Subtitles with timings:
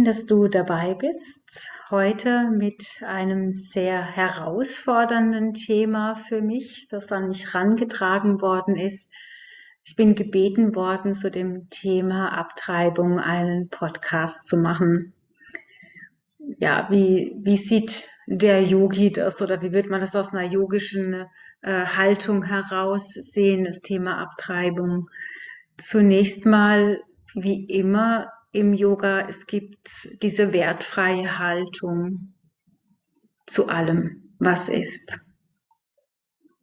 [0.00, 1.68] Schön, dass du dabei bist.
[1.90, 9.10] Heute mit einem sehr herausfordernden Thema für mich, das an mich herangetragen worden ist.
[9.84, 15.12] Ich bin gebeten worden, zu dem Thema Abtreibung einen Podcast zu machen.
[16.58, 21.26] Ja, wie, wie sieht der Yogi das oder wie wird man das aus einer yogischen
[21.60, 25.10] äh, Haltung heraus sehen, das Thema Abtreibung?
[25.76, 27.02] Zunächst mal,
[27.34, 32.34] wie immer, im Yoga, es gibt diese wertfreie Haltung
[33.46, 35.20] zu allem, was ist.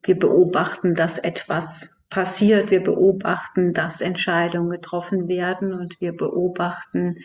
[0.04, 7.18] Wir beobachten, dass etwas passiert, wir beobachten, dass Entscheidungen getroffen werden und wir beobachten,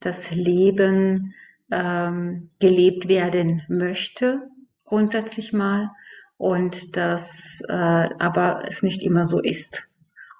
[0.00, 1.34] dass Leben
[1.70, 4.42] ähm, gelebt werden möchte,
[4.84, 5.90] grundsätzlich mal,
[6.36, 9.88] und dass äh, aber es nicht immer so ist.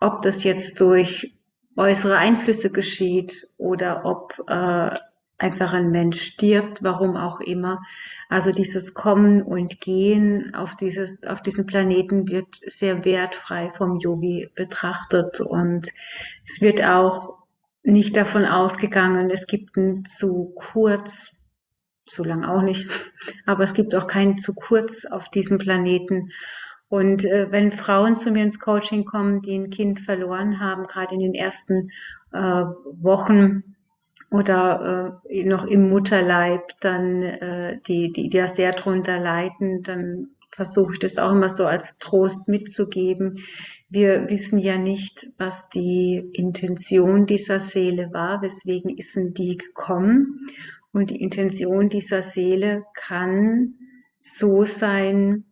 [0.00, 1.33] Ob das jetzt durch
[1.76, 4.96] äußere Einflüsse geschieht oder ob äh,
[5.38, 7.82] einfach ein Mensch stirbt, warum auch immer.
[8.28, 14.48] Also dieses Kommen und Gehen auf, dieses, auf diesen Planeten wird sehr wertfrei vom Yogi
[14.54, 15.90] betrachtet und
[16.44, 17.38] es wird auch
[17.82, 21.36] nicht davon ausgegangen, es gibt ein zu kurz,
[22.06, 22.88] zu lang auch nicht,
[23.46, 26.30] aber es gibt auch keinen zu kurz auf diesem Planeten
[26.88, 31.14] und äh, wenn Frauen zu mir ins Coaching kommen, die ein Kind verloren haben, gerade
[31.14, 31.90] in den ersten
[32.32, 33.76] äh, Wochen
[34.30, 40.28] oder äh, noch im Mutterleib, dann äh, die, die, die da sehr drunter leiden, dann
[40.50, 43.40] versuche ich das auch immer so als Trost mitzugeben.
[43.88, 50.46] Wir wissen ja nicht, was die Intention dieser Seele war, weswegen ist denn die gekommen.
[50.92, 53.74] Und die Intention dieser Seele kann
[54.20, 55.44] so sein,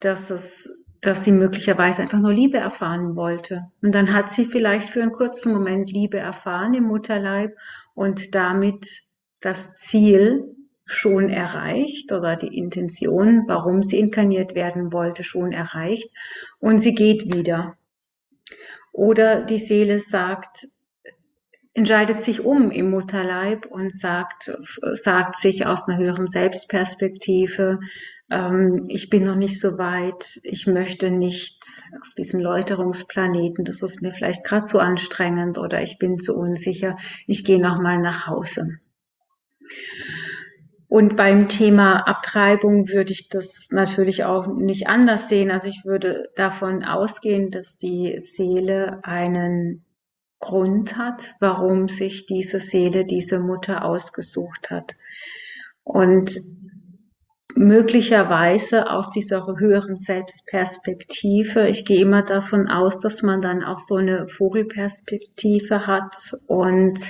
[0.00, 0.68] dass es
[1.00, 3.70] dass sie möglicherweise einfach nur Liebe erfahren wollte.
[3.80, 7.56] Und dann hat sie vielleicht für einen kurzen Moment Liebe erfahren im Mutterleib
[7.94, 9.02] und damit
[9.40, 16.10] das Ziel schon erreicht oder die Intention, warum sie inkarniert werden wollte, schon erreicht
[16.58, 17.76] und sie geht wieder.
[18.92, 20.68] Oder die Seele sagt,
[21.80, 24.52] entscheidet sich um im Mutterleib und sagt,
[24.82, 27.80] sagt sich aus einer höheren Selbstperspektive,
[28.30, 31.64] ähm, ich bin noch nicht so weit, ich möchte nicht
[32.02, 36.98] auf diesen Läuterungsplaneten, das ist mir vielleicht gerade zu anstrengend oder ich bin zu unsicher,
[37.26, 38.78] ich gehe noch mal nach Hause.
[40.86, 45.50] Und beim Thema Abtreibung würde ich das natürlich auch nicht anders sehen.
[45.50, 49.86] Also ich würde davon ausgehen, dass die Seele einen
[50.40, 54.96] Grund hat, warum sich diese Seele diese Mutter ausgesucht hat.
[55.84, 56.40] Und
[57.54, 61.68] möglicherweise aus dieser höheren Selbstperspektive.
[61.68, 67.00] Ich gehe immer davon aus, dass man dann auch so eine Vogelperspektive hat und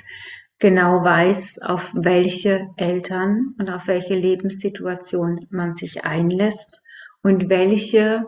[0.58, 6.82] genau weiß, auf welche Eltern und auf welche Lebenssituation man sich einlässt
[7.22, 8.24] und welche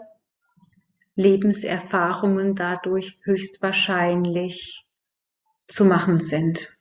[1.14, 4.81] Lebenserfahrungen dadurch höchstwahrscheinlich
[5.72, 6.76] zu machen sind.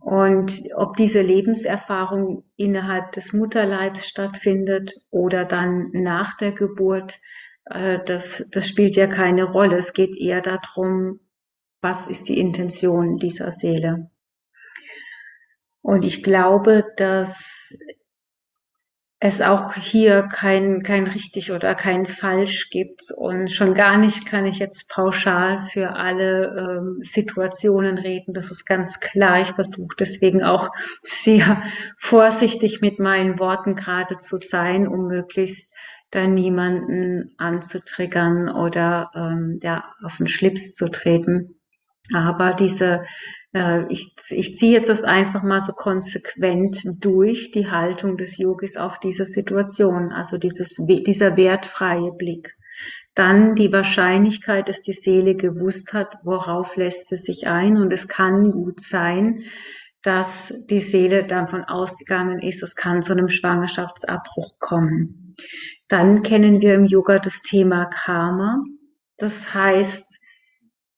[0.00, 7.20] Und ob diese Lebenserfahrung innerhalb des Mutterleibs stattfindet oder dann nach der Geburt,
[7.66, 9.76] äh, das, das spielt ja keine Rolle.
[9.76, 11.20] Es geht eher darum,
[11.82, 14.10] was ist die Intention dieser Seele.
[15.82, 17.78] Und ich glaube, dass
[19.22, 23.12] es auch hier kein, kein richtig oder kein falsch gibt.
[23.14, 28.32] Und schon gar nicht kann ich jetzt pauschal für alle ähm, Situationen reden.
[28.32, 29.42] Das ist ganz klar.
[29.42, 30.70] Ich versuche deswegen auch
[31.02, 31.62] sehr
[31.98, 35.70] vorsichtig mit meinen Worten gerade zu sein, um möglichst
[36.10, 41.59] da niemanden anzutriggern oder ähm, ja, auf den Schlips zu treten.
[42.12, 43.02] Aber diese
[43.52, 48.76] äh, ich, ich ziehe jetzt das einfach mal so konsequent durch, die Haltung des Yogis
[48.76, 52.56] auf diese Situation, also dieses, dieser wertfreie Blick.
[53.14, 57.76] Dann die Wahrscheinlichkeit, dass die Seele gewusst hat, worauf lässt sie sich ein.
[57.76, 59.42] Und es kann gut sein,
[60.02, 65.34] dass die Seele davon ausgegangen ist, es kann zu einem Schwangerschaftsabbruch kommen.
[65.88, 68.62] Dann kennen wir im Yoga das Thema Karma.
[69.18, 70.19] Das heißt,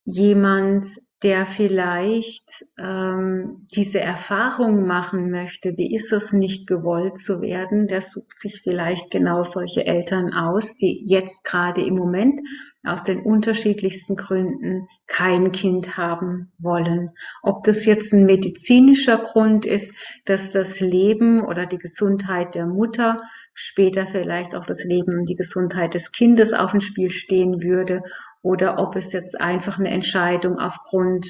[0.04, 0.86] jemand
[1.22, 8.00] der vielleicht ähm, diese Erfahrung machen möchte, wie ist es nicht gewollt zu werden, der
[8.00, 12.40] sucht sich vielleicht genau solche Eltern aus, die jetzt gerade im Moment
[12.84, 17.10] aus den unterschiedlichsten Gründen kein Kind haben wollen.
[17.42, 19.94] Ob das jetzt ein medizinischer Grund ist,
[20.24, 23.20] dass das Leben oder die Gesundheit der Mutter,
[23.54, 28.02] später vielleicht auch das Leben und die Gesundheit des Kindes auf dem Spiel stehen würde,
[28.42, 31.26] oder ob es jetzt einfach eine Entscheidung aufgrund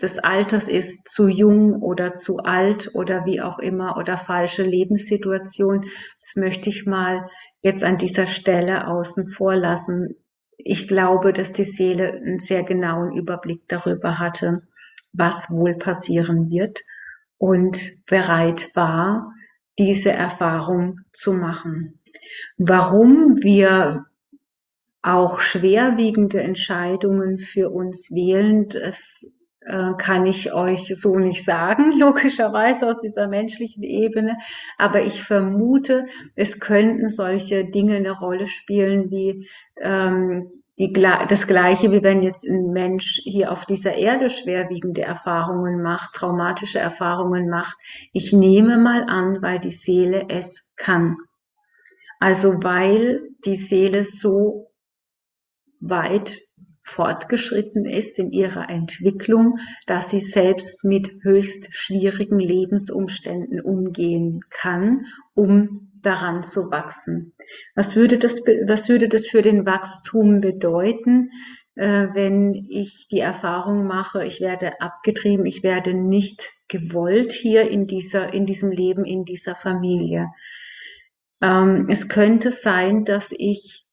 [0.00, 5.86] des Alters ist, zu jung oder zu alt oder wie auch immer oder falsche Lebenssituation.
[6.20, 7.28] Das möchte ich mal
[7.60, 10.14] jetzt an dieser Stelle außen vor lassen
[10.58, 14.62] ich glaube, dass die Seele einen sehr genauen Überblick darüber hatte,
[15.12, 16.80] was wohl passieren wird
[17.38, 19.32] und bereit war,
[19.78, 22.00] diese Erfahrung zu machen.
[22.56, 24.06] Warum wir
[25.02, 29.24] auch schwerwiegende Entscheidungen für uns wählen, das
[29.68, 34.38] äh, kann ich euch so nicht sagen, logischerweise aus dieser menschlichen Ebene.
[34.76, 41.90] Aber ich vermute, es könnten solche Dinge eine Rolle spielen wie ähm, die, das Gleiche,
[41.90, 47.76] wie wenn jetzt ein Mensch hier auf dieser Erde schwerwiegende Erfahrungen macht, traumatische Erfahrungen macht.
[48.12, 51.16] Ich nehme mal an, weil die Seele es kann.
[52.20, 54.67] Also weil die Seele so
[55.80, 56.38] weit
[56.88, 65.04] fortgeschritten ist in ihrer Entwicklung, dass sie selbst mit höchst schwierigen Lebensumständen umgehen kann,
[65.34, 67.34] um daran zu wachsen.
[67.74, 71.30] Was würde das, was würde das für den Wachstum bedeuten,
[71.74, 77.86] äh, wenn ich die Erfahrung mache, ich werde abgetrieben, ich werde nicht gewollt hier in
[77.86, 80.28] dieser, in diesem Leben, in dieser Familie?
[81.42, 83.87] Ähm, es könnte sein, dass ich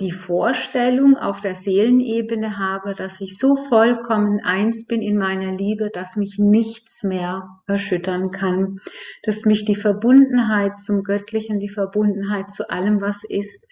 [0.00, 5.90] die Vorstellung auf der Seelenebene habe, dass ich so vollkommen eins bin in meiner Liebe,
[5.90, 8.80] dass mich nichts mehr erschüttern kann,
[9.24, 13.66] dass mich die Verbundenheit zum Göttlichen, die Verbundenheit zu allem, was ist,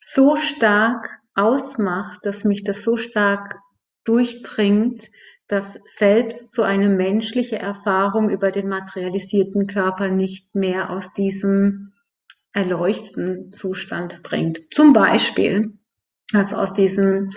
[0.00, 3.56] so stark ausmacht, dass mich das so stark
[4.04, 5.10] durchdringt,
[5.48, 11.93] dass selbst so eine menschliche Erfahrung über den materialisierten Körper nicht mehr aus diesem
[12.54, 14.62] erleuchteten Zustand bringt.
[14.72, 15.74] Zum Beispiel,
[16.32, 17.30] also aus diesem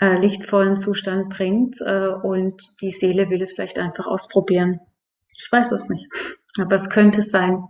[0.00, 4.80] äh, lichtvollen Zustand bringt äh, und die Seele will es vielleicht einfach ausprobieren.
[5.38, 6.08] Ich weiß es nicht,
[6.58, 7.62] aber es könnte sein.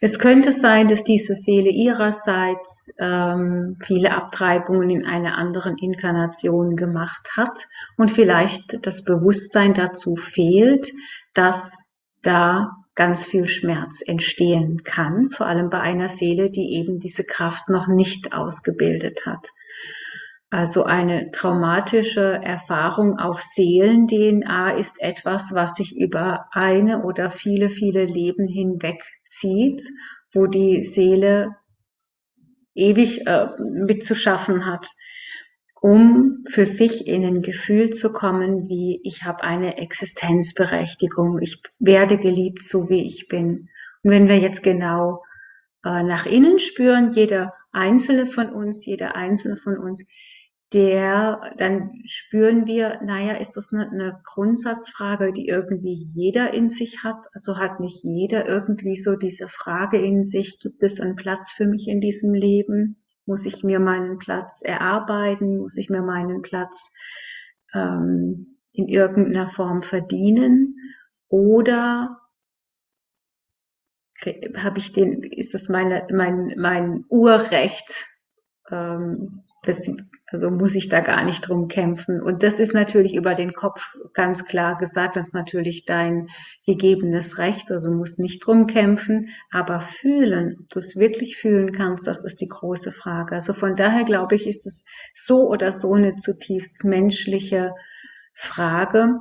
[0.00, 7.30] Es könnte sein, dass diese Seele ihrerseits ähm, viele Abtreibungen in einer anderen Inkarnation gemacht
[7.36, 7.66] hat
[7.96, 10.92] und vielleicht das Bewusstsein dazu fehlt,
[11.34, 11.76] dass
[12.22, 17.70] da ganz viel Schmerz entstehen kann, vor allem bei einer Seele, die eben diese Kraft
[17.70, 19.48] noch nicht ausgebildet hat.
[20.50, 28.04] Also eine traumatische Erfahrung auf Seelen-DNA ist etwas, was sich über eine oder viele, viele
[28.04, 29.82] Leben hinweg zieht,
[30.34, 31.56] wo die Seele
[32.74, 34.90] ewig äh, mitzuschaffen hat
[35.80, 42.18] um für sich in ein Gefühl zu kommen, wie ich habe eine Existenzberechtigung, ich werde
[42.18, 43.68] geliebt, so wie ich bin.
[44.02, 45.22] Und wenn wir jetzt genau
[45.84, 50.06] äh, nach innen spüren, jeder einzelne von uns, jeder einzelne von uns,
[50.72, 57.02] der, dann spüren wir, naja, ist das eine, eine Grundsatzfrage, die irgendwie jeder in sich
[57.02, 57.16] hat?
[57.32, 61.66] Also hat nicht jeder irgendwie so diese Frage in sich, gibt es einen Platz für
[61.66, 62.99] mich in diesem Leben?
[63.30, 65.58] Muss ich mir meinen Platz erarbeiten?
[65.58, 66.90] Muss ich mir meinen Platz
[67.72, 70.74] ähm, in irgendeiner Form verdienen?
[71.28, 72.18] Oder
[74.56, 78.04] habe ich den, ist das meine, mein, mein Urrecht,
[78.68, 79.88] ähm, das
[80.32, 82.22] also muss ich da gar nicht drum kämpfen.
[82.22, 86.28] Und das ist natürlich über den Kopf ganz klar gesagt, das ist natürlich dein
[86.64, 92.06] gegebenes Recht, also musst nicht drum kämpfen, aber fühlen, ob du es wirklich fühlen kannst,
[92.06, 93.34] das ist die große Frage.
[93.34, 97.74] Also von daher glaube ich, ist es so oder so eine zutiefst menschliche
[98.32, 99.16] Frage,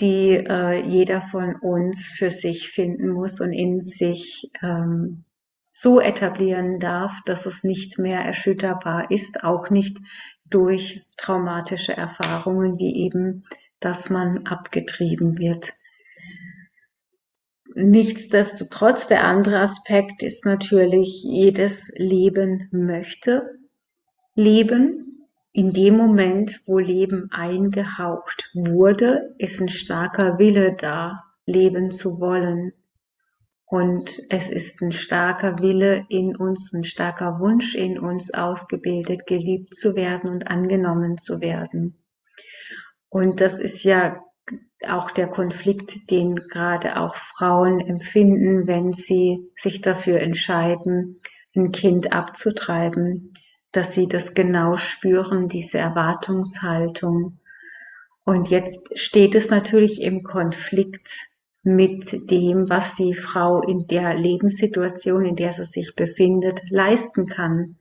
[0.00, 5.24] die äh, jeder von uns für sich finden muss und in sich ähm,
[5.74, 9.96] so etablieren darf, dass es nicht mehr erschütterbar ist, auch nicht
[10.44, 13.44] durch traumatische Erfahrungen wie eben,
[13.80, 15.72] dass man abgetrieben wird.
[17.74, 23.58] Nichtsdestotrotz, der andere Aspekt ist natürlich, jedes Leben möchte
[24.34, 25.26] leben.
[25.52, 32.74] In dem Moment, wo Leben eingehaucht wurde, ist ein starker Wille da, leben zu wollen.
[33.72, 39.74] Und es ist ein starker Wille in uns, ein starker Wunsch in uns ausgebildet, geliebt
[39.74, 42.04] zu werden und angenommen zu werden.
[43.08, 44.22] Und das ist ja
[44.86, 51.22] auch der Konflikt, den gerade auch Frauen empfinden, wenn sie sich dafür entscheiden,
[51.56, 53.32] ein Kind abzutreiben,
[53.70, 57.40] dass sie das genau spüren, diese Erwartungshaltung.
[58.24, 61.31] Und jetzt steht es natürlich im Konflikt
[61.62, 67.76] mit dem, was die Frau in der Lebenssituation, in der sie sich befindet, leisten kann.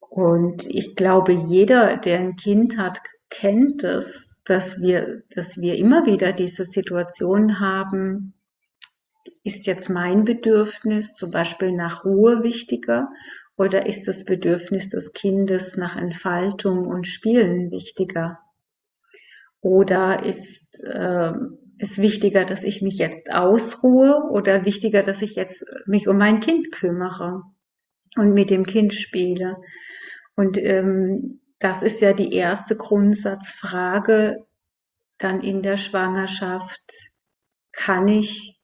[0.00, 3.00] Und ich glaube, jeder, der ein Kind hat,
[3.30, 8.34] kennt es, dass wir, dass wir immer wieder diese Situation haben,
[9.42, 13.08] ist jetzt mein Bedürfnis zum Beispiel nach Ruhe wichtiger
[13.56, 18.38] oder ist das Bedürfnis des Kindes nach Entfaltung und Spielen wichtiger?
[19.60, 21.32] Oder ist äh,
[21.78, 26.40] es wichtiger, dass ich mich jetzt ausruhe oder wichtiger, dass ich jetzt mich um mein
[26.40, 27.42] Kind kümmere
[28.16, 29.56] und mit dem Kind spiele?
[30.34, 34.46] Und ähm, das ist ja die erste Grundsatzfrage
[35.18, 36.92] dann in der Schwangerschaft.
[37.72, 38.60] Kann ich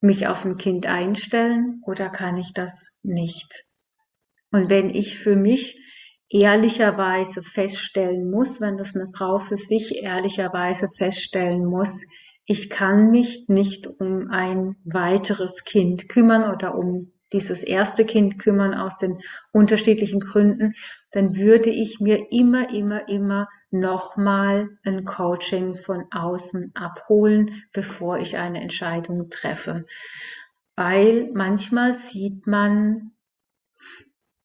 [0.00, 3.64] mich auf ein Kind einstellen oder kann ich das nicht?
[4.50, 5.78] Und wenn ich für mich
[6.28, 12.02] ehrlicherweise feststellen muss, wenn das eine Frau für sich ehrlicherweise feststellen muss,
[12.44, 18.74] ich kann mich nicht um ein weiteres Kind kümmern oder um dieses erste Kind kümmern
[18.74, 19.20] aus den
[19.52, 20.74] unterschiedlichen Gründen,
[21.12, 28.36] dann würde ich mir immer, immer, immer nochmal ein Coaching von außen abholen, bevor ich
[28.36, 29.86] eine Entscheidung treffe.
[30.76, 33.12] Weil manchmal sieht man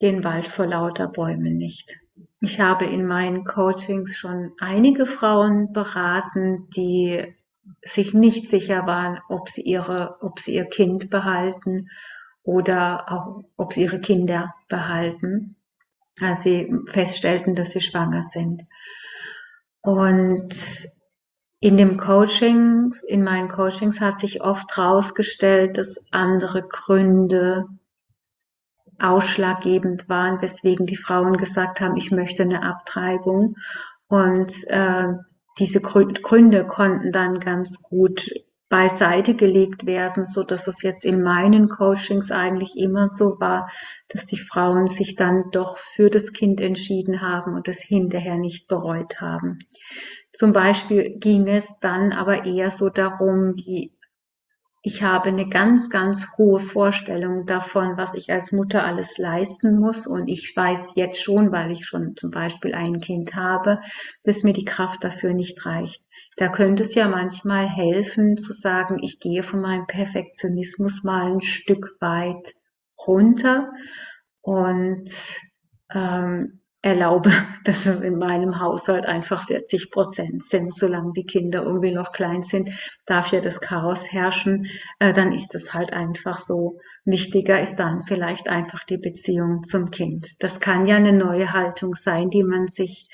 [0.02, 2.00] den Wald vor lauter Bäumen nicht.
[2.40, 7.36] Ich habe in meinen Coachings schon einige Frauen beraten, die
[7.84, 11.90] sich nicht sicher waren, ob sie ihre, ob sie ihr Kind behalten
[12.44, 15.56] oder auch, ob sie ihre Kinder behalten,
[16.22, 18.64] als sie feststellten, dass sie schwanger sind.
[19.82, 20.88] Und
[21.60, 27.66] in dem Coaching, in meinen Coachings hat sich oft herausgestellt, dass andere Gründe
[29.00, 33.56] ausschlaggebend waren, weswegen die Frauen gesagt haben, ich möchte eine Abtreibung.
[34.08, 35.14] Und äh,
[35.60, 38.30] diese Gründe konnten dann ganz gut
[38.70, 43.70] beiseite gelegt werden, so dass es jetzt in meinen Coachings eigentlich immer so war,
[44.10, 48.68] dass die Frauen sich dann doch für das Kind entschieden haben und es hinterher nicht
[48.68, 49.60] bereut haben.
[50.34, 53.97] Zum Beispiel ging es dann aber eher so darum, wie
[54.88, 60.08] ich habe eine ganz, ganz hohe Vorstellung davon, was ich als Mutter alles leisten muss.
[60.08, 63.82] Und ich weiß jetzt schon, weil ich schon zum Beispiel ein Kind habe,
[64.24, 66.02] dass mir die Kraft dafür nicht reicht.
[66.38, 71.42] Da könnte es ja manchmal helfen zu sagen, ich gehe von meinem Perfektionismus mal ein
[71.42, 72.54] Stück weit
[73.06, 73.70] runter
[74.40, 75.12] und
[75.94, 77.32] ähm, erlaube,
[77.66, 80.74] dass in meinem Haushalt einfach 40 Prozent sind.
[80.74, 82.70] Solange die Kinder irgendwie noch klein sind,
[83.06, 84.68] darf ja das Chaos herrschen.
[85.00, 86.80] Äh, dann ist es halt einfach so.
[87.06, 90.36] Wichtiger ist dann vielleicht einfach die Beziehung zum Kind.
[90.40, 93.08] Das kann ja eine neue Haltung sein, die man sich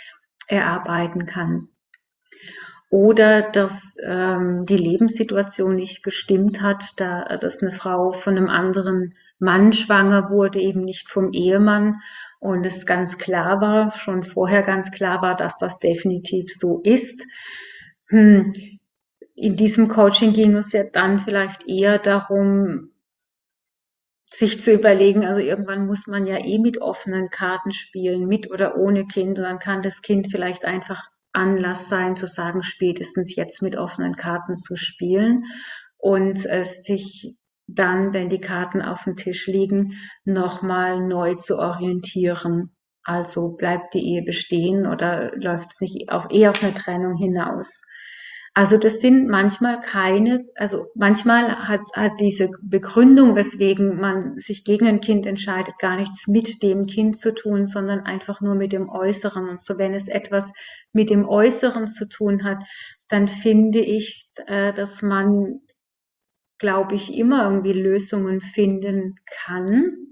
[0.47, 1.69] erarbeiten kann.
[2.93, 9.15] Oder dass ähm, die Lebenssituation nicht gestimmt hat, da dass eine Frau von einem anderen
[9.39, 12.01] Mann schwanger wurde, eben nicht vom Ehemann.
[12.39, 17.25] Und es ganz klar war, schon vorher ganz klar war, dass das definitiv so ist.
[18.09, 18.53] Hm,
[19.33, 22.91] in diesem Coaching ging es ja dann vielleicht eher darum,
[24.29, 28.77] sich zu überlegen, also irgendwann muss man ja eh mit offenen Karten spielen, mit oder
[28.77, 33.61] ohne Kind, und dann kann das Kind vielleicht einfach Anlass sein, zu sagen, spätestens jetzt
[33.61, 35.43] mit offenen Karten zu spielen
[35.97, 37.35] und es sich
[37.67, 39.93] dann, wenn die Karten auf dem Tisch liegen,
[40.25, 42.75] nochmal neu zu orientieren.
[43.03, 47.81] Also bleibt die Ehe bestehen oder läuft es nicht auf, eher auf eine Trennung hinaus?
[48.55, 54.85] Also das sind manchmal keine, also manchmal hat, hat diese Begründung, weswegen man sich gegen
[54.85, 58.89] ein Kind entscheidet, gar nichts mit dem Kind zu tun, sondern einfach nur mit dem
[58.89, 59.49] Äußeren.
[59.49, 60.53] Und so wenn es etwas
[60.91, 62.59] mit dem Äußeren zu tun hat,
[63.09, 65.61] dann finde ich, äh, dass man
[66.63, 70.02] glaube ich, immer irgendwie Lösungen finden kann.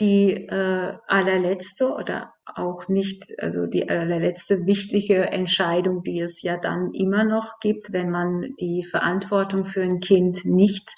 [0.00, 6.92] Die äh, allerletzte oder auch nicht, also die allerletzte wichtige Entscheidung, die es ja dann
[6.92, 10.92] immer noch gibt, wenn man die Verantwortung für ein Kind nicht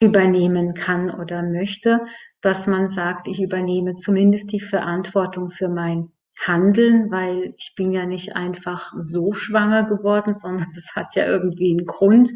[0.00, 2.00] übernehmen kann oder möchte,
[2.40, 8.06] dass man sagt, ich übernehme zumindest die Verantwortung für mein handeln, weil ich bin ja
[8.06, 12.30] nicht einfach so schwanger geworden, sondern es hat ja irgendwie einen Grund.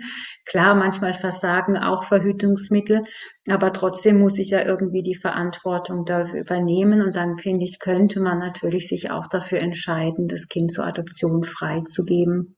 [0.44, 3.04] Klar, manchmal versagen auch Verhütungsmittel,
[3.48, 8.20] aber trotzdem muss ich ja irgendwie die Verantwortung dafür übernehmen und dann finde ich, könnte
[8.20, 12.56] man natürlich sich auch dafür entscheiden, das Kind zur Adoption freizugeben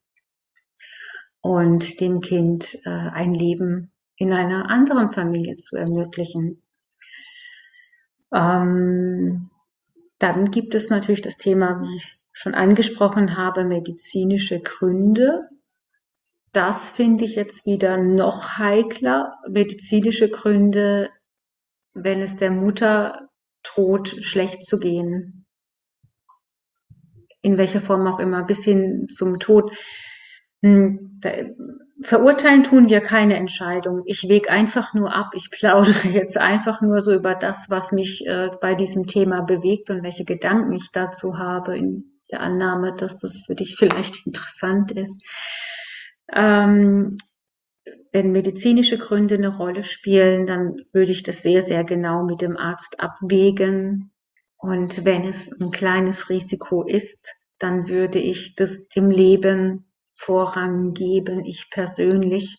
[1.40, 6.62] und dem Kind äh, ein Leben in einer anderen Familie zu ermöglichen.
[8.34, 9.48] Ähm,
[10.18, 15.48] dann gibt es natürlich das Thema, wie ich schon angesprochen habe, medizinische Gründe.
[16.52, 19.38] Das finde ich jetzt wieder noch heikler.
[19.48, 21.10] Medizinische Gründe,
[21.94, 23.28] wenn es der Mutter
[23.62, 25.46] droht, schlecht zu gehen.
[27.42, 29.72] In welcher Form auch immer, bis hin zum Tod.
[30.62, 31.20] Hm,
[32.02, 34.02] verurteilen tun wir keine Entscheidung.
[34.06, 35.30] Ich wege einfach nur ab.
[35.34, 39.90] Ich plaudere jetzt einfach nur so über das, was mich äh, bei diesem Thema bewegt
[39.90, 44.92] und welche Gedanken ich dazu habe, in der Annahme, dass das für dich vielleicht interessant
[44.92, 45.22] ist.
[46.32, 47.18] Ähm,
[48.12, 52.56] wenn medizinische Gründe eine Rolle spielen, dann würde ich das sehr, sehr genau mit dem
[52.56, 54.12] Arzt abwägen.
[54.56, 59.87] Und wenn es ein kleines Risiko ist, dann würde ich das dem Leben
[60.18, 62.58] Vorrang geben, ich persönlich,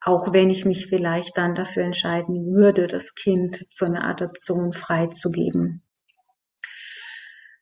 [0.00, 5.82] auch wenn ich mich vielleicht dann dafür entscheiden würde, das Kind zu einer Adoption freizugeben.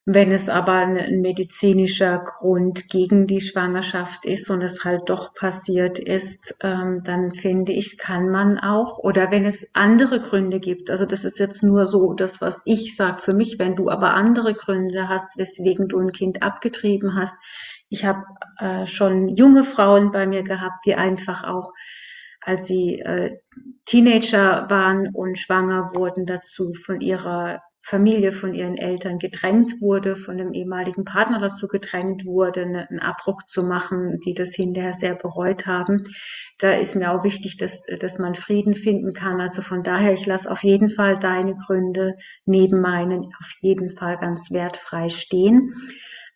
[0.07, 6.01] Wenn es aber ein medizinischer Grund gegen die Schwangerschaft ist und es halt doch passiert
[6.01, 11.07] ist, ähm, dann finde ich, kann man auch, oder wenn es andere Gründe gibt, also
[11.07, 14.55] das ist jetzt nur so das, was ich sage für mich, wenn du aber andere
[14.55, 17.37] Gründe hast, weswegen du ein Kind abgetrieben hast,
[17.91, 18.25] ich habe
[18.59, 21.73] äh, schon junge Frauen bei mir gehabt, die einfach auch,
[22.41, 23.37] als sie äh,
[23.85, 30.37] Teenager waren und schwanger wurden, dazu von ihrer Familie, von ihren Eltern gedrängt wurde, von
[30.37, 35.15] dem ehemaligen Partner dazu gedrängt wurde, ne, einen Abbruch zu machen, die das hinterher sehr
[35.15, 36.05] bereut haben.
[36.59, 39.41] Da ist mir auch wichtig, dass, dass man Frieden finden kann.
[39.41, 44.19] Also von daher, ich lasse auf jeden Fall deine Gründe neben meinen auf jeden Fall
[44.19, 45.75] ganz wertfrei stehen.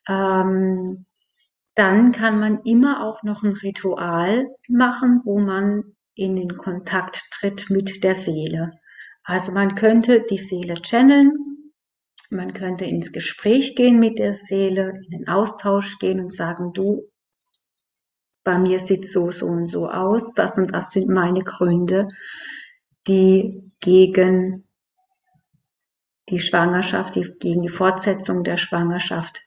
[0.09, 1.05] Ähm,
[1.75, 7.71] dann kann man immer auch noch ein Ritual machen, wo man in den Kontakt tritt
[7.71, 8.73] mit der Seele.
[9.25, 11.33] Also man könnte die Seele channeln,
[12.31, 17.11] man könnte ins Gespräch gehen mit der Seele, in den Austausch gehen und sagen, du,
[18.45, 22.09] bei mir sieht so, so und so aus, das und das sind meine Gründe,
[23.09, 24.69] die gegen
[26.29, 29.43] die Schwangerschaft, die, gegen die Fortsetzung der Schwangerschaft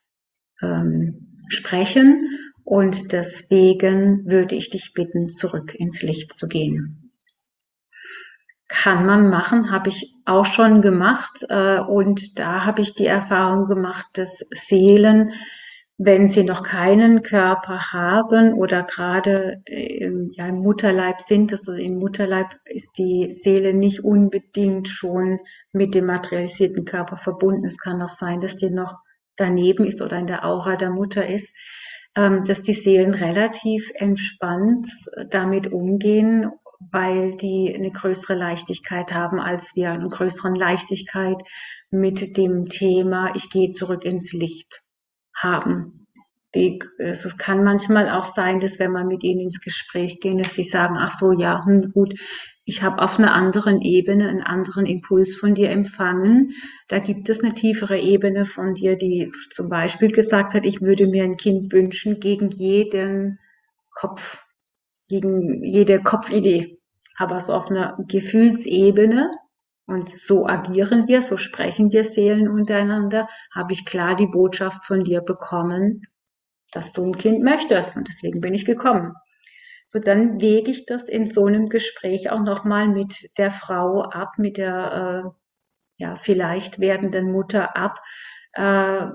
[0.61, 2.29] ähm, sprechen
[2.63, 7.13] und deswegen würde ich dich bitten, zurück ins Licht zu gehen.
[8.67, 13.67] Kann man machen, habe ich auch schon gemacht äh, und da habe ich die Erfahrung
[13.67, 15.31] gemacht, dass Seelen,
[15.97, 22.59] wenn sie noch keinen Körper haben oder gerade ja, im Mutterleib sind, also im Mutterleib
[22.65, 25.39] ist die Seele nicht unbedingt schon
[25.71, 27.65] mit dem materialisierten Körper verbunden.
[27.65, 28.99] Es kann auch sein, dass die noch
[29.37, 31.55] daneben ist oder in der Aura der Mutter ist,
[32.15, 34.89] ähm, dass die Seelen relativ entspannt
[35.29, 36.51] damit umgehen,
[36.91, 41.37] weil die eine größere Leichtigkeit haben als wir, eine größere Leichtigkeit
[41.89, 44.81] mit dem Thema, ich gehe zurück ins Licht
[45.33, 46.07] haben.
[46.55, 50.55] Die, es kann manchmal auch sein, dass wenn man mit ihnen ins Gespräch geht, dass
[50.55, 52.15] sie sagen, ach so, ja, hm, gut,
[52.69, 56.51] ich habe auf einer anderen Ebene einen anderen Impuls von dir empfangen.
[56.89, 61.07] Da gibt es eine tiefere Ebene von dir, die zum Beispiel gesagt hat, ich würde
[61.07, 63.39] mir ein Kind wünschen gegen jeden
[63.95, 64.43] Kopf,
[65.07, 66.77] gegen jede Kopfidee.
[67.17, 69.31] Aber so auf einer Gefühlsebene,
[69.85, 75.05] und so agieren wir, so sprechen wir Seelen untereinander, habe ich klar die Botschaft von
[75.05, 76.01] dir bekommen,
[76.73, 77.95] dass du ein Kind möchtest.
[77.95, 79.13] Und deswegen bin ich gekommen.
[79.87, 84.33] So, dann wege ich das in so einem Gespräch auch nochmal mit der Frau ab,
[84.37, 88.01] mit der äh, ja, vielleicht werdenden Mutter ab.
[88.53, 89.07] Äh,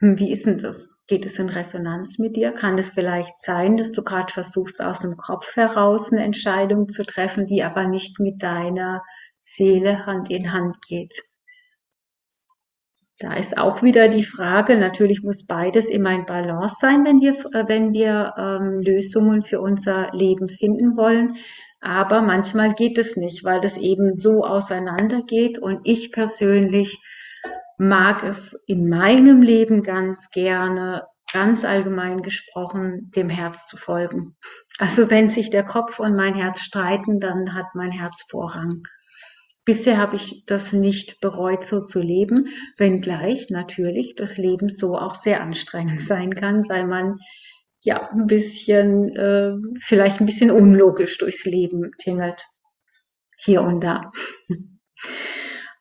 [0.00, 0.90] hm, wie ist denn das?
[1.06, 2.52] Geht es in Resonanz mit dir?
[2.52, 7.02] Kann es vielleicht sein, dass du gerade versuchst, aus dem Kopf heraus eine Entscheidung zu
[7.02, 9.02] treffen, die aber nicht mit deiner
[9.38, 11.14] Seele Hand in Hand geht?
[13.24, 17.32] Da ist auch wieder die Frage, natürlich muss beides immer in Balance sein, wenn wir,
[17.54, 21.36] äh, wenn wir ähm, Lösungen für unser Leben finden wollen.
[21.80, 25.58] Aber manchmal geht es nicht, weil das eben so auseinandergeht.
[25.58, 27.00] Und ich persönlich
[27.78, 34.36] mag es in meinem Leben ganz gerne, ganz allgemein gesprochen, dem Herz zu folgen.
[34.78, 38.82] Also wenn sich der Kopf und mein Herz streiten, dann hat mein Herz Vorrang.
[39.64, 45.14] Bisher habe ich das nicht bereut, so zu leben, wenngleich natürlich das Leben so auch
[45.14, 47.18] sehr anstrengend sein kann, weil man
[47.80, 52.44] ja ein bisschen, äh, vielleicht ein bisschen unlogisch durchs Leben tingelt.
[53.38, 54.10] Hier und da.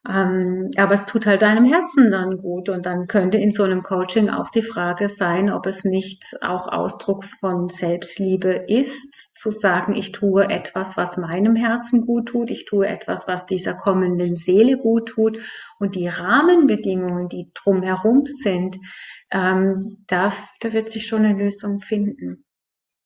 [0.07, 2.67] Ähm, aber es tut halt deinem Herzen dann gut.
[2.67, 6.67] Und dann könnte in so einem Coaching auch die Frage sein, ob es nicht auch
[6.67, 12.65] Ausdruck von Selbstliebe ist, zu sagen, ich tue etwas, was meinem Herzen gut tut, ich
[12.65, 15.39] tue etwas, was dieser kommenden Seele gut tut.
[15.79, 18.77] Und die Rahmenbedingungen, die drumherum sind,
[19.31, 22.43] ähm, da, da wird sich schon eine Lösung finden.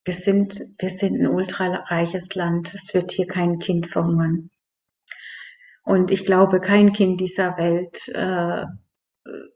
[0.03, 2.73] Wir sind, wir sind ein ultrareiches Land.
[2.73, 4.49] Es wird hier kein Kind verhungern.
[5.87, 8.65] Und ich glaube, kein Kind dieser Welt äh,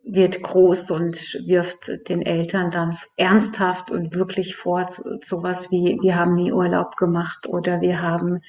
[0.06, 6.36] wird groß und wirft den Eltern dann ernsthaft und wirklich vor sowas wie, wir haben
[6.36, 8.39] nie Urlaub gemacht oder wir haben,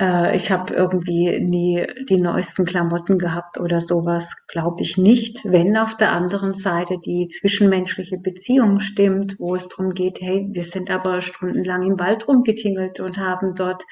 [0.00, 5.44] äh, ich habe irgendwie nie die neuesten Klamotten gehabt oder sowas, glaube ich nicht.
[5.44, 10.64] Wenn auf der anderen Seite die zwischenmenschliche Beziehung stimmt, wo es darum geht, hey, wir
[10.64, 13.84] sind aber stundenlang im Wald rumgetingelt und haben dort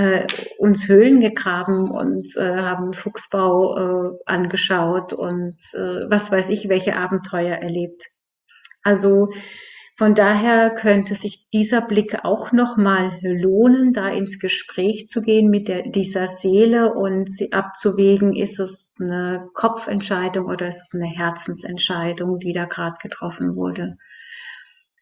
[0.00, 6.70] äh, uns Höhlen gegraben und äh, haben Fuchsbau äh, angeschaut und äh, was weiß ich,
[6.70, 8.08] welche Abenteuer erlebt.
[8.82, 9.28] Also
[9.98, 15.68] von daher könnte sich dieser Blick auch nochmal lohnen, da ins Gespräch zu gehen mit
[15.68, 22.38] der, dieser Seele und sie abzuwägen, ist es eine Kopfentscheidung oder ist es eine Herzensentscheidung,
[22.38, 23.98] die da gerade getroffen wurde.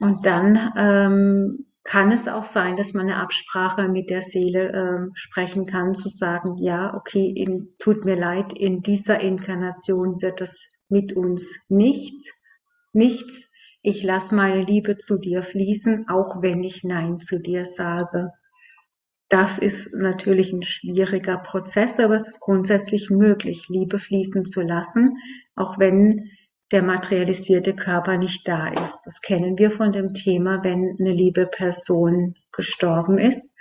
[0.01, 5.11] Und dann ähm, kann es auch sein, dass man eine Absprache mit der Seele äh,
[5.15, 10.69] sprechen kann, zu sagen, ja, okay, in, tut mir leid, in dieser Inkarnation wird es
[10.91, 12.31] mit uns nicht,
[12.93, 13.51] nichts.
[13.81, 18.33] Ich lasse meine Liebe zu dir fließen, auch wenn ich Nein zu dir sage.
[19.31, 25.17] Das ist natürlich ein schwieriger Prozess, aber es ist grundsätzlich möglich, Liebe fließen zu lassen,
[25.57, 26.29] auch wenn
[26.71, 29.03] der materialisierte Körper nicht da ist.
[29.05, 33.55] Das kennen wir von dem Thema, wenn eine liebe Person gestorben ist,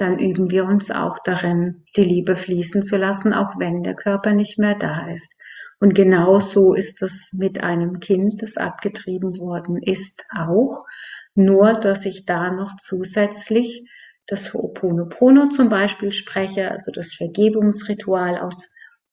[0.00, 4.32] dann üben wir uns auch darin, die Liebe fließen zu lassen, auch wenn der Körper
[4.32, 5.34] nicht mehr da ist.
[5.78, 10.86] Und genau so ist es mit einem Kind, das abgetrieben worden ist, auch.
[11.34, 13.88] Nur, dass ich da noch zusätzlich
[14.26, 18.72] das Ho'oponopono zum Beispiel spreche, also das Vergebungsritual aus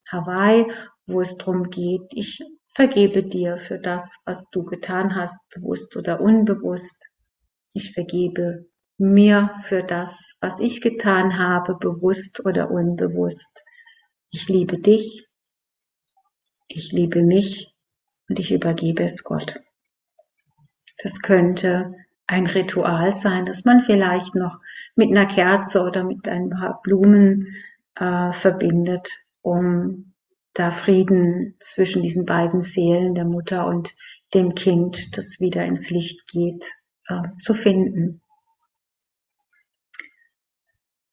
[0.10, 0.72] Hawaii,
[1.06, 2.42] wo es darum geht, ich
[2.78, 7.04] Vergebe dir für das, was du getan hast, bewusst oder unbewusst.
[7.74, 8.68] Ich vergebe
[9.00, 13.64] mir für das, was ich getan habe, bewusst oder unbewusst.
[14.30, 15.26] Ich liebe dich,
[16.68, 17.74] ich liebe mich
[18.30, 19.60] und ich übergebe es Gott.
[21.02, 21.96] Das könnte
[22.28, 24.60] ein Ritual sein, das man vielleicht noch
[24.96, 27.56] mit einer Kerze oder mit ein paar Blumen
[27.96, 29.10] äh, verbindet,
[29.42, 30.14] um
[30.58, 33.96] da Frieden zwischen diesen beiden Seelen, der Mutter und
[34.34, 36.72] dem Kind, das wieder ins Licht geht,
[37.08, 38.22] äh, zu finden.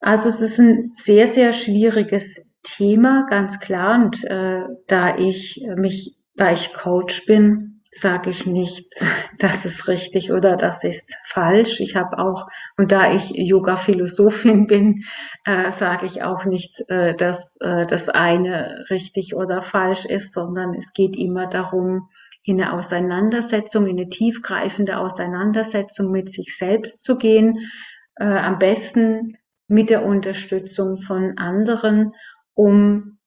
[0.01, 4.03] Also es ist ein sehr, sehr schwieriges Thema, ganz klar.
[4.03, 8.93] Und äh, da ich mich, da ich Coach bin, sage ich nicht,
[9.39, 11.81] das ist richtig oder das ist falsch.
[11.81, 15.05] Ich habe auch, und da ich Yoga-Philosophin bin,
[15.45, 20.75] äh, sage ich auch nicht, äh, dass äh, das eine richtig oder falsch ist, sondern
[20.75, 22.09] es geht immer darum,
[22.43, 27.71] in eine Auseinandersetzung, in eine tiefgreifende Auseinandersetzung mit sich selbst zu gehen,
[28.17, 32.13] äh, am besten mit der Unterstützung von anderen,
[32.53, 33.19] um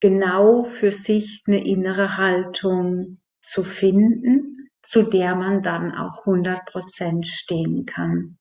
[0.00, 7.26] genau für sich eine innere Haltung zu finden, zu der man dann auch 100 Prozent
[7.26, 8.38] stehen kann.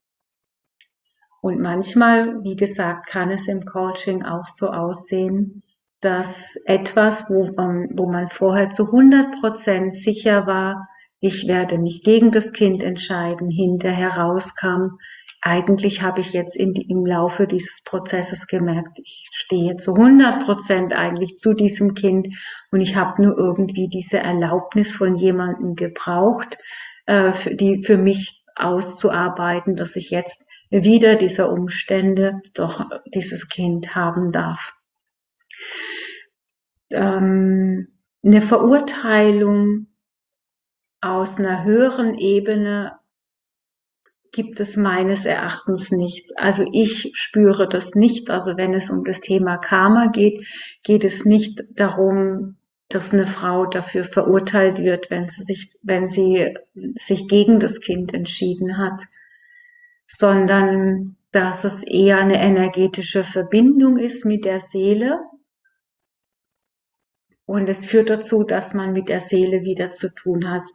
[1.41, 5.63] Und manchmal, wie gesagt, kann es im Coaching auch so aussehen,
[6.01, 10.87] dass etwas, wo man, wo man vorher zu 100 Prozent sicher war,
[11.21, 14.97] ich werde mich gegen das Kind entscheiden, hinterher rauskam,
[15.41, 20.93] eigentlich habe ich jetzt im, im Laufe dieses Prozesses gemerkt, ich stehe zu 100 Prozent
[20.93, 22.27] eigentlich zu diesem Kind
[22.71, 26.57] und ich habe nur irgendwie diese Erlaubnis von jemandem gebraucht,
[27.05, 33.95] äh, für, die für mich auszuarbeiten, dass ich jetzt wieder dieser Umstände doch dieses Kind
[33.95, 34.73] haben darf.
[36.91, 37.87] Ähm,
[38.23, 39.87] eine Verurteilung
[41.01, 42.99] aus einer höheren Ebene
[44.31, 46.31] gibt es meines Erachtens nichts.
[46.35, 48.29] Also ich spüre das nicht.
[48.29, 50.45] Also wenn es um das Thema Karma geht,
[50.83, 56.55] geht es nicht darum, dass eine Frau dafür verurteilt wird, wenn sie sich, wenn sie
[56.95, 59.03] sich gegen das Kind entschieden hat,
[60.05, 65.19] sondern dass es eher eine energetische Verbindung ist mit der Seele,
[67.49, 70.67] und es führt dazu, dass man mit der Seele wieder zu tun hat,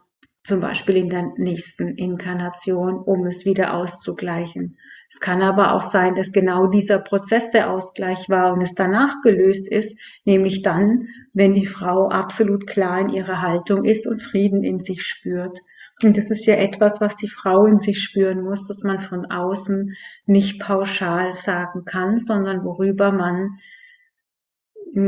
[0.45, 4.77] zum Beispiel in der nächsten Inkarnation, um es wieder auszugleichen.
[5.09, 9.21] Es kann aber auch sein, dass genau dieser Prozess der Ausgleich war und es danach
[9.23, 14.63] gelöst ist, nämlich dann, wenn die Frau absolut klar in ihrer Haltung ist und Frieden
[14.63, 15.59] in sich spürt.
[16.03, 19.25] Und das ist ja etwas, was die Frau in sich spüren muss, dass man von
[19.25, 23.59] außen nicht pauschal sagen kann, sondern worüber man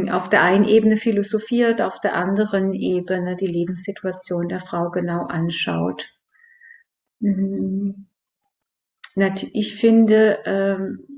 [0.09, 6.09] auf der einen Ebene philosophiert, auf der anderen Ebene die Lebenssituation der Frau genau anschaut.
[7.19, 8.07] Mhm.
[9.53, 11.17] Ich finde, ähm,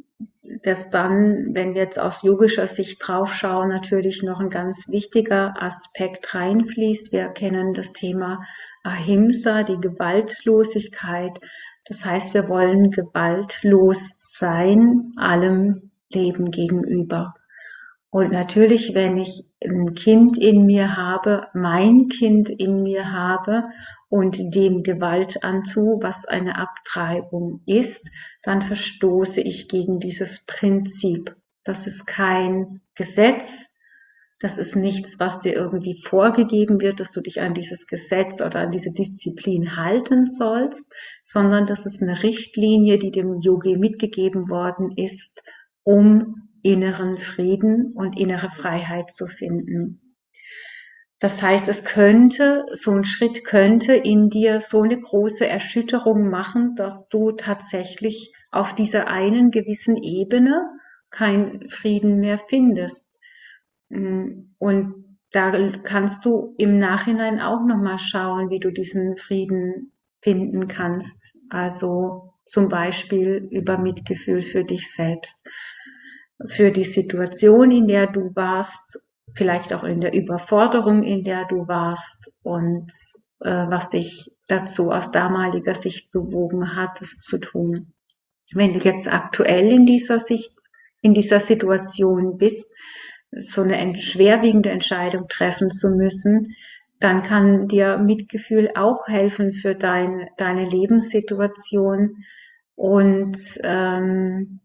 [0.64, 6.34] dass dann, wenn wir jetzt aus yogischer Sicht draufschauen, natürlich noch ein ganz wichtiger Aspekt
[6.34, 7.12] reinfließt.
[7.12, 8.44] Wir kennen das Thema
[8.84, 11.40] Ahimsa, die Gewaltlosigkeit.
[11.86, 17.36] Das heißt, wir wollen gewaltlos sein, allem Leben gegenüber.
[18.12, 23.66] Und natürlich, wenn ich ein Kind in mir habe, mein Kind in mir habe
[24.10, 28.08] und dem Gewalt antue, was eine Abtreibung ist,
[28.42, 31.36] dann verstoße ich gegen dieses Prinzip.
[31.64, 33.70] Das ist kein Gesetz,
[34.40, 38.62] das ist nichts, was dir irgendwie vorgegeben wird, dass du dich an dieses Gesetz oder
[38.62, 40.86] an diese Disziplin halten sollst,
[41.24, 45.44] sondern das ist eine Richtlinie, die dem Yogi mitgegeben worden ist,
[45.84, 50.16] um inneren Frieden und innere Freiheit zu finden.
[51.20, 56.76] Das heißt, es könnte, so ein Schritt könnte in dir so eine große Erschütterung machen,
[56.76, 60.66] dass du tatsächlich auf dieser einen gewissen Ebene
[61.10, 63.10] keinen Frieden mehr findest.
[63.90, 65.52] Und da
[65.84, 69.92] kannst du im Nachhinein auch nochmal schauen, wie du diesen Frieden
[70.22, 71.36] finden kannst.
[71.50, 75.46] Also zum Beispiel über Mitgefühl für dich selbst
[76.48, 79.04] für die Situation, in der du warst,
[79.36, 82.92] vielleicht auch in der Überforderung, in der du warst und
[83.42, 87.94] äh, was dich dazu aus damaliger Sicht bewogen hat, es zu tun.
[88.54, 90.52] Wenn du jetzt aktuell in dieser Sicht,
[91.02, 92.74] in dieser Situation bist,
[93.32, 96.56] so eine schwerwiegende Entscheidung treffen zu müssen,
[97.00, 102.10] dann kann dir Mitgefühl auch helfen für dein, deine Lebenssituation
[102.76, 104.60] und ähm,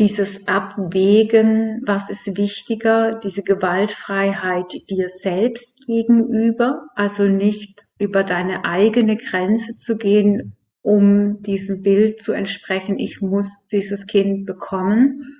[0.00, 9.18] dieses Abwägen, was ist wichtiger, diese Gewaltfreiheit dir selbst gegenüber, also nicht über deine eigene
[9.18, 15.36] Grenze zu gehen, um diesem Bild zu entsprechen, ich muss dieses Kind bekommen,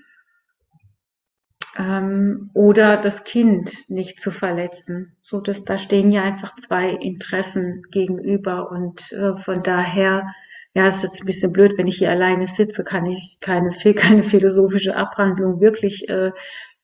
[1.79, 5.17] ähm, oder das Kind nicht zu verletzen.
[5.21, 10.27] So dass da stehen ja einfach zwei Interessen gegenüber und äh, von daher
[10.75, 14.23] ja, ist jetzt ein bisschen blöd, wenn ich hier alleine sitze, kann ich keine, keine
[14.23, 16.33] philosophische Abhandlung wirklich äh,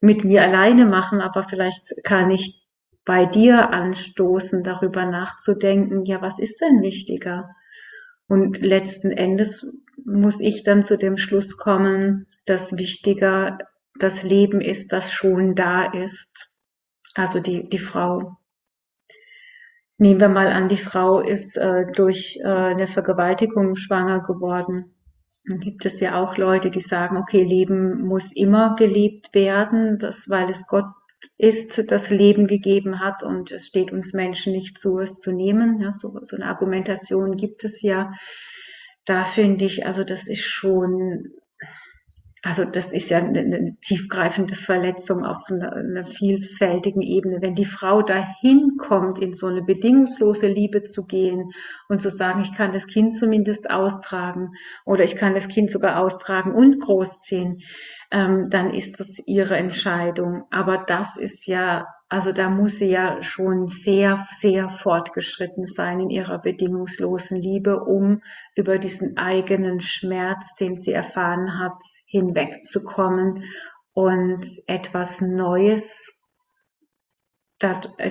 [0.00, 2.66] mit mir alleine machen, aber vielleicht kann ich
[3.04, 7.54] bei dir anstoßen, darüber nachzudenken, ja, was ist denn wichtiger?
[8.26, 9.72] Und letzten Endes
[10.04, 13.58] muss ich dann zu dem Schluss kommen, dass wichtiger
[13.98, 16.52] das Leben ist, das schon da ist.
[17.14, 18.36] Also die, die Frau.
[19.98, 24.94] Nehmen wir mal an, die Frau ist äh, durch äh, eine Vergewaltigung schwanger geworden.
[25.48, 30.28] Dann gibt es ja auch Leute, die sagen, okay, Leben muss immer gelebt werden, das,
[30.28, 30.86] weil es Gott
[31.38, 35.80] ist, das Leben gegeben hat und es steht uns Menschen nicht zu, es zu nehmen.
[35.80, 38.12] Ja, so, so eine Argumentation gibt es ja.
[39.04, 41.32] Da finde ich, also das ist schon
[42.46, 47.42] also das ist ja eine, eine tiefgreifende Verletzung auf einer, einer, vielfältigen Ebene.
[47.42, 51.50] Wenn die Frau dahin kommt, in so eine bedingungslose Liebe zu gehen
[51.88, 54.50] und zu sagen, ich kann das Kind zumindest austragen
[54.84, 57.62] oder ich kann das Kind sogar austragen und großziehen,
[58.12, 60.44] ähm, dann ist das ihre Entscheidung.
[60.52, 66.10] Aber das ist ja also da muss sie ja schon sehr, sehr fortgeschritten sein in
[66.10, 68.22] ihrer bedingungslosen Liebe, um
[68.54, 73.44] über diesen eigenen Schmerz, den sie erfahren hat, hinwegzukommen
[73.92, 76.12] und etwas Neues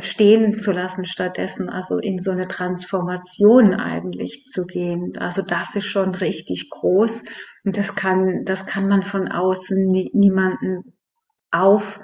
[0.02, 5.18] stehen zu lassen stattdessen, also in so eine Transformation eigentlich zu gehen.
[5.20, 7.24] Also das ist schon richtig groß
[7.64, 10.98] und das kann, das kann man von außen nie, niemanden
[11.52, 12.00] auf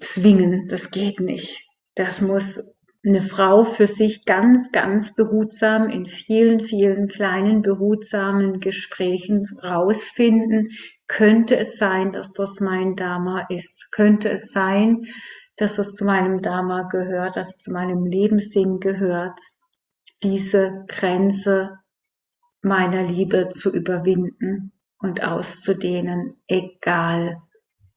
[0.00, 0.68] zwingen.
[0.68, 1.66] Das geht nicht.
[1.94, 2.62] Das muss
[3.04, 10.70] eine Frau für sich ganz, ganz behutsam in vielen, vielen kleinen behutsamen Gesprächen rausfinden.
[11.06, 13.90] Könnte es sein, dass das mein Dharma ist?
[13.92, 15.02] Könnte es sein,
[15.56, 19.40] dass es zu meinem Dharma gehört, dass es zu meinem Lebenssinn gehört,
[20.22, 21.78] diese Grenze
[22.62, 27.40] meiner Liebe zu überwinden und auszudehnen, egal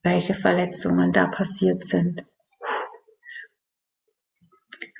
[0.04, 2.26] welche Verletzungen da passiert sind.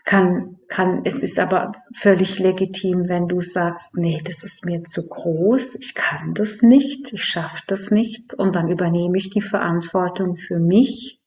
[0.04, 5.08] Kann, kann, es ist aber völlig legitim, wenn du sagst, nee, das ist mir zu
[5.08, 10.36] groß, ich kann das nicht, ich schaffe das nicht und dann übernehme ich die Verantwortung
[10.36, 11.22] für mich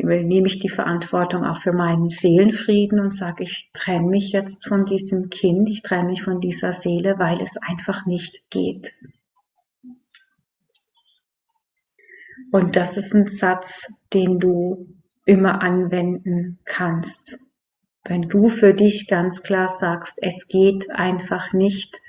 [0.00, 4.84] übernehme ich die Verantwortung auch für meinen Seelenfrieden und sage, ich trenne mich jetzt von
[4.84, 8.92] diesem Kind, ich trenne mich von dieser Seele, weil es einfach nicht geht.
[12.54, 14.86] Und das ist ein Satz, den du
[15.24, 17.36] immer anwenden kannst.
[18.04, 22.00] Wenn du für dich ganz klar sagst, es geht einfach nicht,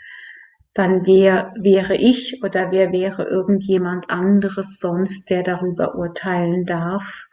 [0.76, 7.26] dann wer wäre ich oder wer wäre irgendjemand anderes sonst, der darüber urteilen darf,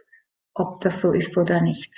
[0.54, 1.94] ob das so ist oder nicht.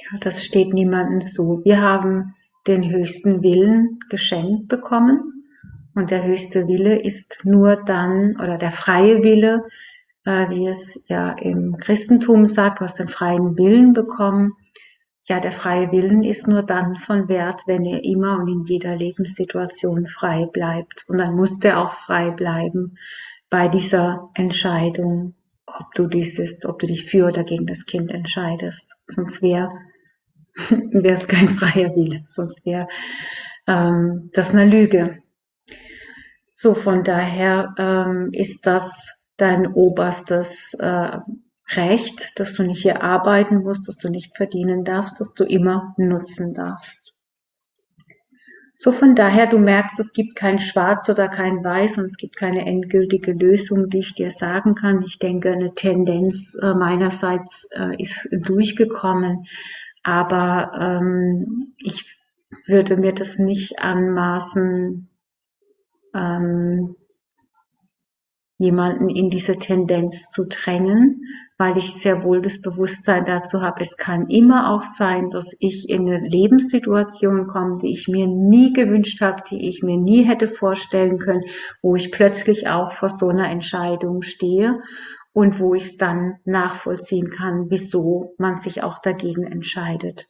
[0.00, 1.60] Ja, das steht niemandem zu.
[1.62, 2.34] Wir haben
[2.66, 5.41] den höchsten Willen geschenkt bekommen
[5.94, 9.64] und der höchste Wille ist nur dann, oder der freie Wille,
[10.24, 14.52] äh, wie es ja im Christentum sagt, du hast den freien Willen bekommen.
[15.24, 18.96] Ja, der freie Willen ist nur dann von Wert, wenn er immer und in jeder
[18.96, 21.04] Lebenssituation frei bleibt.
[21.08, 22.98] Und dann muss der auch frei bleiben
[23.50, 25.34] bei dieser Entscheidung,
[25.66, 28.96] ob du dieses, ob du dich für oder gegen das Kind entscheidest.
[29.06, 29.70] Sonst wäre
[30.70, 32.88] wäre es kein freier Wille, sonst wäre
[33.66, 35.22] ähm, das eine Lüge.
[36.62, 41.18] So, von daher ähm, ist das dein oberstes äh,
[41.72, 45.92] Recht, dass du nicht hier arbeiten musst, dass du nicht verdienen darfst, dass du immer
[45.96, 47.16] nutzen darfst.
[48.76, 52.36] So von daher, du merkst, es gibt kein Schwarz oder kein Weiß und es gibt
[52.36, 55.02] keine endgültige Lösung, die ich dir sagen kann.
[55.02, 59.46] Ich denke, eine Tendenz äh, meinerseits äh, ist durchgekommen,
[60.04, 62.20] aber ähm, ich
[62.66, 65.08] würde mir das nicht anmaßen,
[66.14, 66.96] ähm,
[68.58, 71.22] jemanden in diese Tendenz zu drängen,
[71.58, 75.88] weil ich sehr wohl das Bewusstsein dazu habe, es kann immer auch sein, dass ich
[75.88, 80.46] in eine Lebenssituation komme, die ich mir nie gewünscht habe, die ich mir nie hätte
[80.46, 81.42] vorstellen können,
[81.82, 84.80] wo ich plötzlich auch vor so einer Entscheidung stehe
[85.32, 90.28] und wo ich es dann nachvollziehen kann, wieso man sich auch dagegen entscheidet.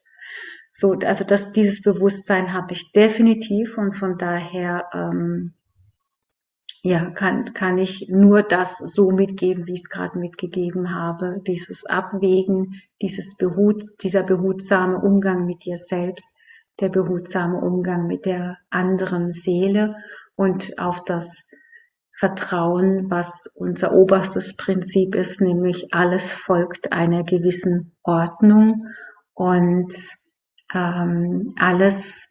[0.71, 5.53] So, also das, dieses Bewusstsein habe ich definitiv und von daher ähm,
[6.85, 11.40] ja, kann, kann ich nur das so mitgeben, wie ich es gerade mitgegeben habe.
[11.47, 16.37] Dieses Abwägen, dieses Behut, dieser behutsame Umgang mit dir selbst,
[16.81, 19.95] der behutsame Umgang mit der anderen Seele
[20.35, 21.47] und auf das
[22.18, 28.88] Vertrauen, was unser oberstes Prinzip ist, nämlich alles folgt einer gewissen Ordnung
[29.35, 29.95] und
[30.75, 32.29] ähm, alles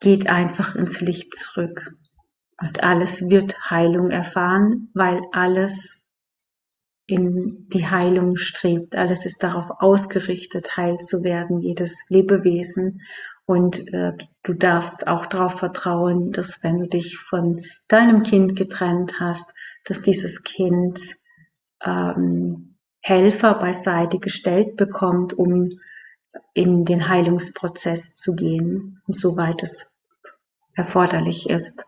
[0.00, 1.92] geht einfach ins Licht zurück.
[2.60, 6.04] Und alles wird Heilung erfahren, weil alles
[7.06, 8.96] in die Heilung strebt.
[8.96, 13.00] Alles ist darauf ausgerichtet, heil zu werden, jedes Lebewesen.
[13.46, 19.20] Und äh, du darfst auch darauf vertrauen, dass wenn du dich von deinem Kind getrennt
[19.20, 19.50] hast,
[19.84, 21.16] dass dieses Kind
[21.82, 25.80] ähm, Helfer beiseite gestellt bekommt, um
[26.52, 29.96] in den Heilungsprozess zu gehen, soweit es
[30.74, 31.87] erforderlich ist.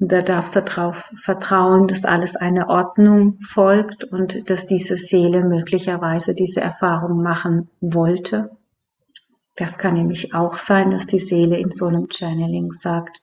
[0.00, 6.34] Da darfst du darauf vertrauen, dass alles einer Ordnung folgt und dass diese Seele möglicherweise
[6.34, 8.56] diese Erfahrung machen wollte.
[9.56, 13.20] Das kann nämlich auch sein, dass die Seele in so einem Channeling sagt,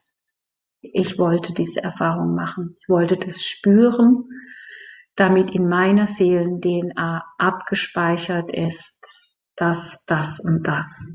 [0.82, 2.76] ich wollte diese Erfahrung machen.
[2.78, 4.26] Ich wollte das spüren,
[5.16, 9.00] damit in meiner Seelen-DNA abgespeichert ist,
[9.56, 11.08] dass das und das.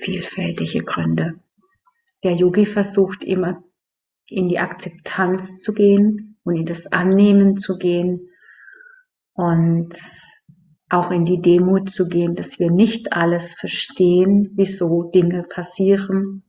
[0.00, 1.38] Vielfältige Gründe.
[2.24, 3.62] Der Yogi versucht immer
[4.32, 8.28] in die Akzeptanz zu gehen und in das Annehmen zu gehen
[9.34, 9.96] und
[10.88, 16.44] auch in die Demut zu gehen, dass wir nicht alles verstehen, wieso Dinge passieren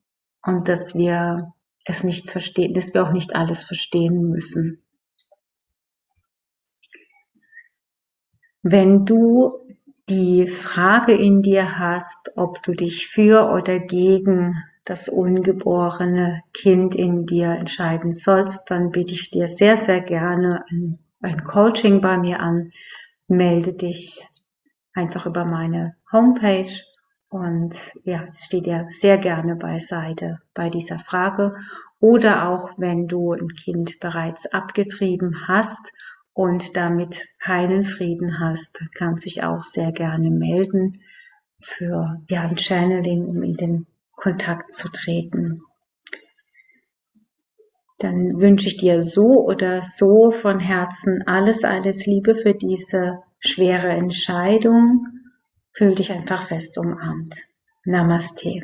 [0.45, 1.53] und dass wir
[1.85, 4.83] es nicht verstehen, dass wir auch nicht alles verstehen müssen.
[8.61, 9.59] Wenn du
[10.09, 17.25] die Frage in dir hast, ob du dich für oder gegen das ungeborene Kind in
[17.25, 22.39] dir entscheiden sollst, dann biete ich dir sehr, sehr gerne ein, ein Coaching bei mir
[22.39, 22.71] an.
[23.27, 24.27] Melde dich
[24.93, 26.71] einfach über meine Homepage
[27.29, 31.55] und ja, stehe dir sehr gerne beiseite bei dieser Frage.
[31.99, 35.93] Oder auch wenn du ein Kind bereits abgetrieben hast
[36.33, 41.01] und damit keinen Frieden hast, kannst du dich auch sehr gerne melden
[41.61, 45.61] für ja, ein Channeling, um in den Kontakt zu treten.
[48.03, 53.87] dann wünsche ich dir so oder so von Herzen alles, alles Liebe für diese schwere
[53.87, 55.07] Entscheidung.
[55.71, 57.35] Fühl dich einfach fest umarmt.
[57.85, 58.63] Namaste.